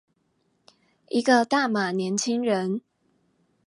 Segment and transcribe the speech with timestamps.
[1.09, 2.81] 一個大馬年輕人